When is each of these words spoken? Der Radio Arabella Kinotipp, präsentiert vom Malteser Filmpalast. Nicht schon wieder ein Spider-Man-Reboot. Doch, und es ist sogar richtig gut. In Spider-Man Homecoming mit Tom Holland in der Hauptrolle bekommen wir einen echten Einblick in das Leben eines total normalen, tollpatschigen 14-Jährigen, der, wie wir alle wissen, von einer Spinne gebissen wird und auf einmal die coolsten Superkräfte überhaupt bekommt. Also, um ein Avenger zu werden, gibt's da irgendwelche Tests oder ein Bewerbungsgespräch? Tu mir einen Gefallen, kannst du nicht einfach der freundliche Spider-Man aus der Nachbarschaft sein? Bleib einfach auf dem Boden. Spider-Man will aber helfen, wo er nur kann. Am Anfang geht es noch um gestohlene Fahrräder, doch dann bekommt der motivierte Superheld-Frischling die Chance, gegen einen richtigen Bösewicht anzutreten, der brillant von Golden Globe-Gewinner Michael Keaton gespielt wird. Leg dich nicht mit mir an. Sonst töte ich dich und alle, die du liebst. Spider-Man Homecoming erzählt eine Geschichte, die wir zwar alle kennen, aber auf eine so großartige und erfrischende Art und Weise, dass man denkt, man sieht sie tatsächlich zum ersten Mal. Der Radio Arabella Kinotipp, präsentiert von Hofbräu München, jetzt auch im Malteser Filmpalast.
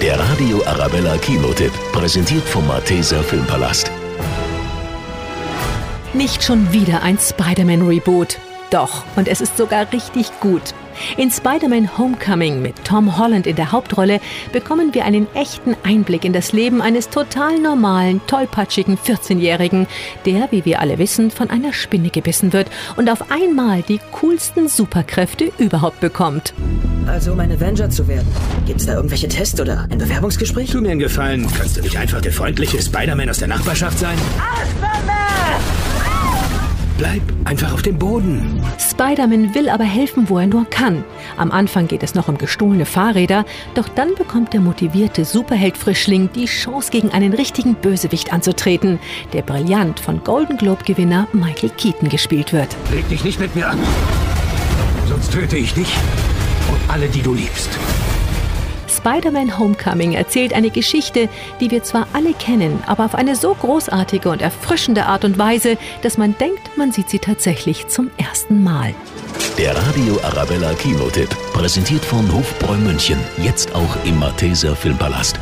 Der 0.00 0.18
Radio 0.18 0.64
Arabella 0.64 1.18
Kinotipp, 1.18 1.72
präsentiert 1.92 2.48
vom 2.48 2.66
Malteser 2.66 3.22
Filmpalast. 3.22 3.92
Nicht 6.14 6.42
schon 6.42 6.72
wieder 6.72 7.02
ein 7.02 7.18
Spider-Man-Reboot. 7.18 8.38
Doch, 8.70 9.04
und 9.16 9.28
es 9.28 9.42
ist 9.42 9.58
sogar 9.58 9.92
richtig 9.92 10.30
gut. 10.40 10.62
In 11.18 11.30
Spider-Man 11.30 11.98
Homecoming 11.98 12.62
mit 12.62 12.82
Tom 12.82 13.18
Holland 13.18 13.46
in 13.46 13.56
der 13.56 13.72
Hauptrolle 13.72 14.20
bekommen 14.54 14.94
wir 14.94 15.04
einen 15.04 15.26
echten 15.34 15.76
Einblick 15.82 16.24
in 16.24 16.32
das 16.32 16.52
Leben 16.52 16.80
eines 16.80 17.10
total 17.10 17.58
normalen, 17.58 18.22
tollpatschigen 18.26 18.96
14-Jährigen, 18.96 19.86
der, 20.24 20.48
wie 20.50 20.64
wir 20.64 20.80
alle 20.80 20.96
wissen, 20.96 21.30
von 21.30 21.50
einer 21.50 21.74
Spinne 21.74 22.08
gebissen 22.08 22.54
wird 22.54 22.70
und 22.96 23.10
auf 23.10 23.30
einmal 23.30 23.82
die 23.82 24.00
coolsten 24.12 24.66
Superkräfte 24.66 25.52
überhaupt 25.58 26.00
bekommt. 26.00 26.54
Also, 27.06 27.32
um 27.32 27.40
ein 27.40 27.50
Avenger 27.52 27.90
zu 27.90 28.06
werden, 28.08 28.26
gibt's 28.66 28.86
da 28.86 28.94
irgendwelche 28.94 29.28
Tests 29.28 29.60
oder 29.60 29.86
ein 29.90 29.98
Bewerbungsgespräch? 29.98 30.70
Tu 30.70 30.80
mir 30.80 30.90
einen 30.90 31.00
Gefallen, 31.00 31.46
kannst 31.56 31.76
du 31.76 31.82
nicht 31.82 31.96
einfach 31.96 32.20
der 32.20 32.32
freundliche 32.32 32.80
Spider-Man 32.80 33.28
aus 33.28 33.38
der 33.38 33.48
Nachbarschaft 33.48 33.98
sein? 33.98 34.16
Bleib 36.98 37.22
einfach 37.44 37.72
auf 37.72 37.80
dem 37.80 37.98
Boden. 37.98 38.62
Spider-Man 38.78 39.54
will 39.54 39.70
aber 39.70 39.84
helfen, 39.84 40.28
wo 40.28 40.38
er 40.38 40.46
nur 40.46 40.68
kann. 40.68 41.02
Am 41.38 41.50
Anfang 41.50 41.88
geht 41.88 42.02
es 42.02 42.14
noch 42.14 42.28
um 42.28 42.36
gestohlene 42.36 42.84
Fahrräder, 42.84 43.46
doch 43.74 43.88
dann 43.88 44.14
bekommt 44.16 44.52
der 44.52 44.60
motivierte 44.60 45.24
Superheld-Frischling 45.24 46.28
die 46.34 46.44
Chance, 46.44 46.90
gegen 46.90 47.10
einen 47.10 47.32
richtigen 47.32 47.74
Bösewicht 47.74 48.32
anzutreten, 48.34 48.98
der 49.32 49.42
brillant 49.42 49.98
von 49.98 50.22
Golden 50.22 50.58
Globe-Gewinner 50.58 51.26
Michael 51.32 51.70
Keaton 51.70 52.10
gespielt 52.10 52.52
wird. 52.52 52.76
Leg 52.92 53.08
dich 53.08 53.24
nicht 53.24 53.40
mit 53.40 53.56
mir 53.56 53.68
an. 53.68 53.78
Sonst 55.08 55.32
töte 55.32 55.56
ich 55.56 55.72
dich 55.72 55.88
und 56.70 56.78
alle, 56.88 57.08
die 57.08 57.22
du 57.22 57.34
liebst. 57.34 57.70
Spider-Man 58.88 59.58
Homecoming 59.58 60.12
erzählt 60.12 60.52
eine 60.52 60.70
Geschichte, 60.70 61.28
die 61.60 61.70
wir 61.70 61.82
zwar 61.82 62.06
alle 62.12 62.34
kennen, 62.34 62.82
aber 62.86 63.04
auf 63.04 63.14
eine 63.14 63.36
so 63.36 63.54
großartige 63.54 64.28
und 64.28 64.42
erfrischende 64.42 65.06
Art 65.06 65.24
und 65.24 65.38
Weise, 65.38 65.78
dass 66.02 66.18
man 66.18 66.36
denkt, 66.38 66.76
man 66.76 66.92
sieht 66.92 67.08
sie 67.08 67.18
tatsächlich 67.18 67.88
zum 67.88 68.10
ersten 68.18 68.62
Mal. 68.62 68.94
Der 69.56 69.76
Radio 69.76 70.18
Arabella 70.22 70.74
Kinotipp, 70.74 71.30
präsentiert 71.52 72.04
von 72.04 72.30
Hofbräu 72.32 72.76
München, 72.76 73.18
jetzt 73.42 73.74
auch 73.74 73.96
im 74.04 74.18
Malteser 74.18 74.76
Filmpalast. 74.76 75.38